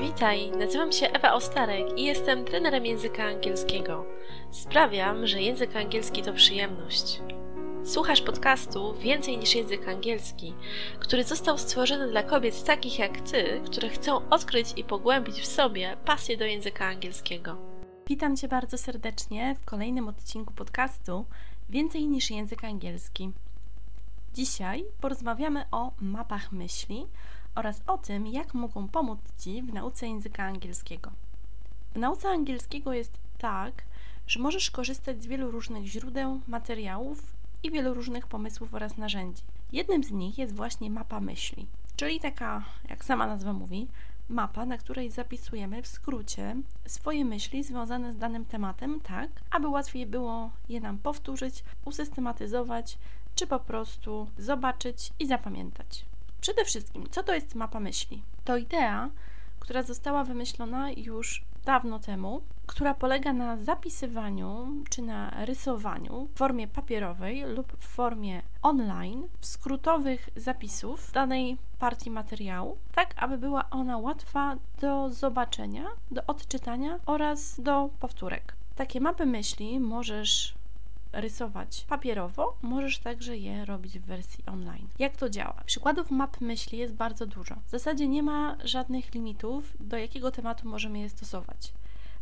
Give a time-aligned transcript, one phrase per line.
[0.00, 4.04] Witaj, nazywam się Ewa Ostarek i jestem trenerem języka angielskiego.
[4.50, 7.20] Sprawiam, że język angielski to przyjemność.
[7.84, 10.54] Słuchasz podcastu Więcej niż język angielski,
[10.98, 15.96] który został stworzony dla kobiet takich jak ty, które chcą odkryć i pogłębić w sobie
[16.04, 17.56] pasję do języka angielskiego.
[18.06, 21.24] Witam Cię bardzo serdecznie w kolejnym odcinku podcastu
[21.68, 23.32] Więcej niż język angielski.
[24.34, 27.06] Dzisiaj porozmawiamy o mapach myśli
[27.54, 31.10] oraz o tym, jak mogą pomóc Ci w nauce języka angielskiego.
[31.94, 33.84] W nauce angielskiego jest tak,
[34.26, 39.42] że możesz korzystać z wielu różnych źródeł, materiałów i wielu różnych pomysłów oraz narzędzi.
[39.72, 43.88] Jednym z nich jest właśnie mapa myśli, czyli taka, jak sama nazwa mówi,
[44.28, 50.06] mapa, na której zapisujemy w skrócie swoje myśli związane z danym tematem, tak, aby łatwiej
[50.06, 52.98] było je nam powtórzyć, usystematyzować,
[53.34, 56.04] czy po prostu zobaczyć i zapamiętać.
[56.44, 58.22] Przede wszystkim, co to jest mapa myśli?
[58.44, 59.10] To idea,
[59.60, 66.68] która została wymyślona już dawno temu, która polega na zapisywaniu czy na rysowaniu w formie
[66.68, 74.56] papierowej lub w formie online skrótowych zapisów danej partii materiału, tak aby była ona łatwa
[74.80, 78.54] do zobaczenia, do odczytania oraz do powtórek.
[78.76, 80.54] Takie mapy myśli możesz
[81.14, 84.88] rysować papierowo, możesz także je robić w wersji online.
[84.98, 85.62] Jak to działa?
[85.66, 87.54] Przykładów map myśli jest bardzo dużo.
[87.66, 91.72] W zasadzie nie ma żadnych limitów, do jakiego tematu możemy je stosować.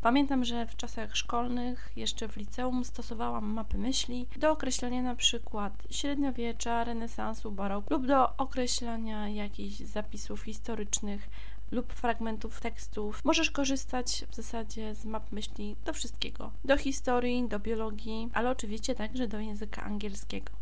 [0.00, 5.72] Pamiętam, że w czasach szkolnych, jeszcze w liceum, stosowałam mapy myśli do określenia na przykład
[5.90, 11.28] średniowiecza, renesansu, baroku lub do określania jakichś zapisów historycznych
[11.70, 13.24] lub fragmentów tekstów.
[13.24, 16.50] Możesz korzystać w zasadzie z map myśli do wszystkiego.
[16.64, 20.59] Do historii, do biologii, ale oczywiście także do języka angielskiego.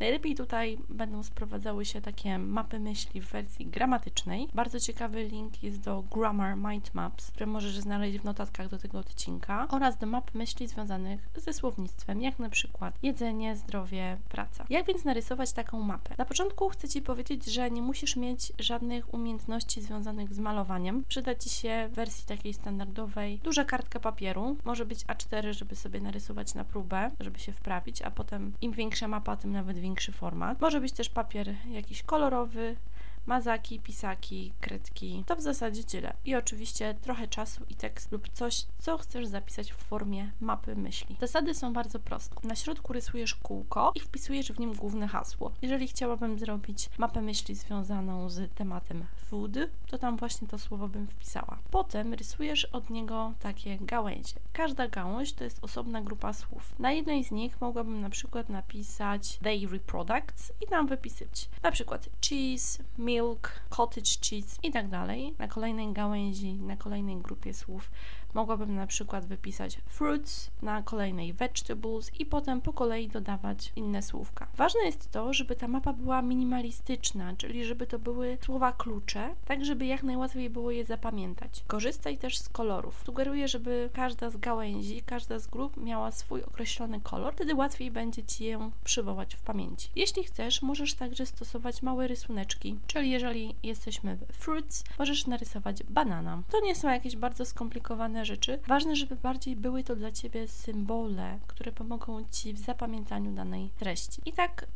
[0.00, 4.48] Najlepiej tutaj będą sprowadzały się takie mapy myśli w wersji gramatycznej.
[4.54, 8.98] Bardzo ciekawy link jest do Grammar Mind Maps, które możesz znaleźć w notatkach do tego
[8.98, 14.64] odcinka, oraz do map myśli związanych ze słownictwem, jak na przykład jedzenie, zdrowie, praca.
[14.70, 16.14] Jak więc narysować taką mapę?
[16.18, 21.04] Na początku chcę Ci powiedzieć, że nie musisz mieć żadnych umiejętności związanych z malowaniem.
[21.08, 26.00] Przyda Ci się w wersji takiej standardowej duża kartka papieru, może być A4, żeby sobie
[26.00, 30.60] narysować na próbę, żeby się wprawić, a potem im większa mapa, tym nawet większy format.
[30.60, 32.76] Może być też papier jakiś kolorowy,
[33.26, 35.24] mazaki, pisaki, kredki.
[35.26, 36.14] To w zasadzie tyle.
[36.24, 41.16] I oczywiście trochę czasu i tekst lub coś, co chcesz zapisać w formie mapy myśli.
[41.20, 42.48] Zasady są bardzo proste.
[42.48, 45.52] Na środku rysujesz kółko i wpisujesz w nim główne hasło.
[45.62, 49.52] Jeżeli chciałabym zrobić mapę myśli związaną z tematem food,
[49.86, 51.58] to tam właśnie to słowo bym wpisała.
[51.70, 54.34] Potem rysujesz od niego takie gałęzie.
[54.52, 56.74] Każda gałąź to jest osobna grupa słów.
[56.78, 62.08] Na jednej z nich mogłabym na przykład napisać dairy products i tam wypisać na przykład
[62.28, 65.34] cheese, milk, milk, cottage cheese i tak dalej.
[65.38, 67.90] Na kolejnej gałęzi, na kolejnej grupie słów
[68.34, 74.46] mogłabym na przykład wypisać fruits, na kolejnej vegetables i potem po kolei dodawać inne słówka.
[74.56, 79.64] Ważne jest to, żeby ta mapa była minimalistyczna, czyli żeby to były słowa klucze, tak
[79.64, 81.64] żeby jak najłatwiej było je zapamiętać.
[81.66, 83.02] Korzystaj też z kolorów.
[83.06, 88.24] Sugeruję, żeby każda z gałęzi, każda z grup miała swój określony kolor, wtedy łatwiej będzie
[88.24, 89.88] Ci ją przywołać w pamięci.
[89.96, 96.42] Jeśli chcesz, możesz także stosować małe rysuneczki, czyli jeżeli jesteśmy w fruits, możesz narysować banana.
[96.50, 98.58] To nie są jakieś bardzo skomplikowane rzeczy.
[98.66, 104.22] Ważne, żeby bardziej były to dla Ciebie symbole, które pomogą Ci w zapamiętaniu danej treści.
[104.24, 104.66] I tak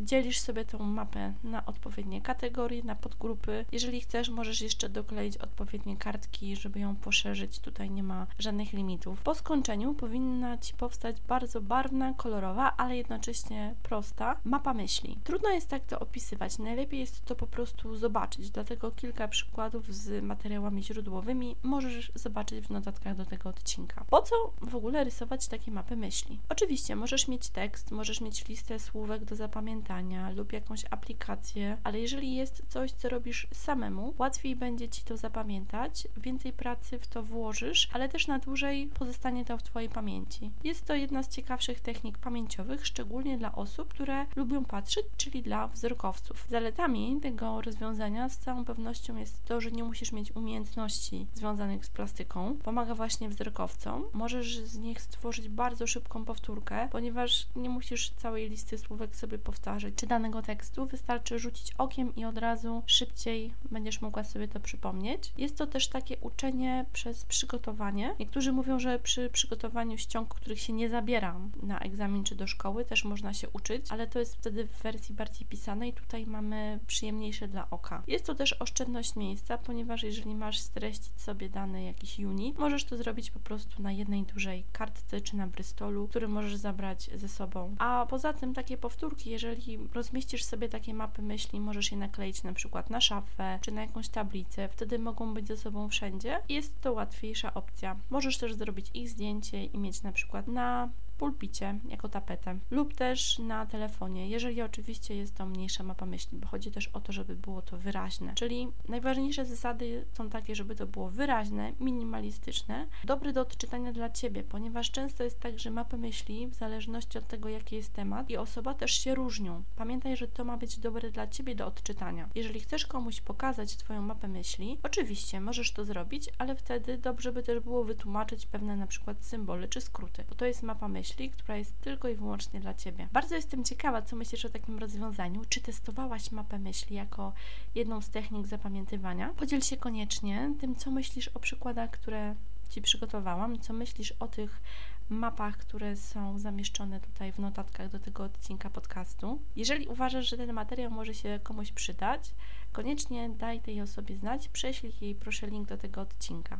[0.00, 3.64] dzielisz sobie tą mapę na odpowiednie kategorie, na podgrupy.
[3.72, 7.58] Jeżeli chcesz, możesz jeszcze dokleić odpowiednie kartki, żeby ją poszerzyć.
[7.58, 9.22] Tutaj nie ma żadnych limitów.
[9.22, 15.18] Po skończeniu powinna Ci powstać bardzo barwna, kolorowa, ale jednocześnie prosta mapa myśli.
[15.24, 16.58] Trudno jest tak to opisywać.
[16.58, 22.70] Najlepiej jest to po prostu zobaczyć, dlatego kilka przykładów z materiałami źródłowymi możesz zobaczyć w
[22.70, 24.04] notatkach do tego odcinka.
[24.10, 26.40] Po co w ogóle rysować takie mapy myśli?
[26.48, 32.00] Oczywiście możesz mieć tekst, możesz mieć listę słówek do zapamiętania, zapamiętania lub jakąś aplikację, ale
[32.00, 37.22] jeżeli jest coś, co robisz samemu, łatwiej będzie ci to zapamiętać, więcej pracy w to
[37.22, 40.50] włożysz, ale też na dłużej pozostanie to w Twojej pamięci.
[40.64, 45.68] Jest to jedna z ciekawszych technik pamięciowych, szczególnie dla osób, które lubią patrzeć, czyli dla
[45.68, 46.46] wzrokowców.
[46.48, 51.90] Zaletami tego rozwiązania z całą pewnością jest to, że nie musisz mieć umiejętności związanych z
[51.90, 52.56] plastyką.
[52.64, 54.04] Pomaga właśnie wzrokowcom.
[54.12, 59.75] Możesz z nich stworzyć bardzo szybką powtórkę, ponieważ nie musisz całej listy słówek sobie powtarzać
[59.96, 60.86] czy danego tekstu.
[60.86, 65.32] Wystarczy rzucić okiem i od razu szybciej będziesz mogła sobie to przypomnieć.
[65.38, 68.14] Jest to też takie uczenie przez przygotowanie.
[68.20, 72.84] Niektórzy mówią, że przy przygotowaniu ściąg, których się nie zabiera na egzamin czy do szkoły,
[72.84, 75.92] też można się uczyć, ale to jest wtedy w wersji bardziej pisanej.
[75.92, 78.02] Tutaj mamy przyjemniejsze dla oka.
[78.06, 82.96] Jest to też oszczędność miejsca, ponieważ jeżeli masz streścić sobie dany jakiś unit, możesz to
[82.96, 87.76] zrobić po prostu na jednej dużej kartce czy na Bristolu, który możesz zabrać ze sobą.
[87.78, 92.52] A poza tym takie powtórki, jeżeli rozmieścisz sobie takie mapy myśli, możesz je nakleić na
[92.52, 96.38] przykład na szafę czy na jakąś tablicę, wtedy mogą być ze sobą wszędzie.
[96.48, 97.96] Jest to łatwiejsza opcja.
[98.10, 103.38] Możesz też zrobić ich zdjęcie i mieć na przykład na pulpicie jako tapetę lub też
[103.38, 107.36] na telefonie, jeżeli oczywiście jest to mniejsza mapa myśli, bo chodzi też o to, żeby
[107.36, 108.34] było to wyraźne.
[108.34, 114.42] Czyli najważniejsze zasady są takie, żeby to było wyraźne, minimalistyczne, dobre do odczytania dla Ciebie,
[114.42, 118.36] ponieważ często jest tak, że mapy myśli, w zależności od tego, jaki jest temat i
[118.36, 119.62] osoba też się różnią.
[119.76, 122.28] Pamiętaj, że to ma być dobre dla Ciebie do odczytania.
[122.34, 127.42] Jeżeli chcesz komuś pokazać Twoją mapę myśli, oczywiście możesz to zrobić, ale wtedy dobrze by
[127.42, 131.30] też było wytłumaczyć pewne na przykład symbole czy skróty, bo to jest mapa myśli myśli,
[131.30, 133.08] która jest tylko i wyłącznie dla Ciebie.
[133.12, 135.42] Bardzo jestem ciekawa, co myślisz o takim rozwiązaniu.
[135.48, 137.32] Czy testowałaś mapę myśli jako
[137.74, 139.28] jedną z technik zapamiętywania?
[139.36, 142.34] Podziel się koniecznie tym, co myślisz o przykładach, które
[142.70, 144.60] Ci przygotowałam, co myślisz o tych
[145.08, 149.38] mapach, które są zamieszczone tutaj w notatkach do tego odcinka podcastu.
[149.56, 152.34] Jeżeli uważasz, że ten materiał może się komuś przydać,
[152.72, 156.58] koniecznie daj tej osobie znać, prześlij jej proszę link do tego odcinka.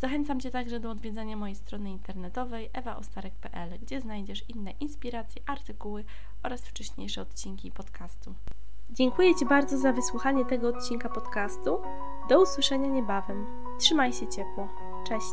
[0.00, 6.04] Zachęcam Cię także do odwiedzania mojej strony internetowej ewaostarek.pl, gdzie znajdziesz inne inspiracje, artykuły
[6.42, 8.34] oraz wcześniejsze odcinki podcastu.
[8.90, 11.78] Dziękuję Ci bardzo za wysłuchanie tego odcinka podcastu.
[12.28, 13.46] Do usłyszenia niebawem.
[13.78, 14.68] Trzymaj się ciepło.
[15.08, 15.32] Cześć.